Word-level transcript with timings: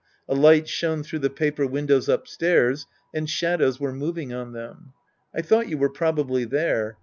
A 0.27 0.33
light 0.33 0.67
shone 0.67 1.03
through 1.03 1.19
the 1.19 1.29
paper 1.29 1.67
windows 1.67 2.09
up 2.09 2.27
stairs, 2.27 2.87
and 3.13 3.29
shadows 3.29 3.79
were 3.79 3.93
moving 3.93 4.33
on 4.33 4.51
them. 4.51 4.93
I 5.31 5.43
thought 5.43 5.69
you 5.69 5.77
were 5.77 5.91
probably 5.91 6.43
there. 6.43 6.97